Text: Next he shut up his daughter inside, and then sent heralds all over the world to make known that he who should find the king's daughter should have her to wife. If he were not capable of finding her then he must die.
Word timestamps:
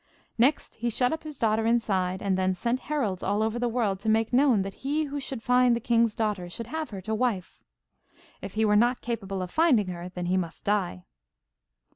Next 0.39 0.77
he 0.77 0.89
shut 0.89 1.13
up 1.13 1.21
his 1.21 1.37
daughter 1.37 1.67
inside, 1.67 2.23
and 2.23 2.35
then 2.35 2.55
sent 2.55 2.79
heralds 2.79 3.21
all 3.21 3.43
over 3.43 3.59
the 3.59 3.67
world 3.69 3.99
to 3.99 4.09
make 4.09 4.33
known 4.33 4.63
that 4.63 4.73
he 4.81 5.03
who 5.03 5.19
should 5.19 5.43
find 5.43 5.75
the 5.75 5.79
king's 5.79 6.15
daughter 6.15 6.49
should 6.49 6.65
have 6.65 6.89
her 6.89 7.01
to 7.01 7.13
wife. 7.13 7.61
If 8.41 8.55
he 8.55 8.65
were 8.65 8.75
not 8.75 9.01
capable 9.01 9.43
of 9.43 9.51
finding 9.51 9.89
her 9.89 10.09
then 10.09 10.25
he 10.25 10.37
must 10.37 10.63
die. 10.65 11.05